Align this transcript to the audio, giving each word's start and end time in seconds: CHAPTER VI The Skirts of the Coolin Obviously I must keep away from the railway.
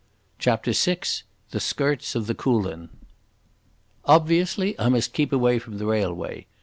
CHAPTER 0.39 0.71
VI 0.73 0.97
The 1.51 1.59
Skirts 1.59 2.15
of 2.15 2.25
the 2.25 2.33
Coolin 2.33 2.89
Obviously 4.05 4.73
I 4.79 4.89
must 4.89 5.13
keep 5.13 5.31
away 5.31 5.59
from 5.59 5.77
the 5.77 5.85
railway. 5.85 6.47